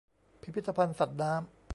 [0.41, 1.67] พิพิธภัณฑ์สัตว์น้ำ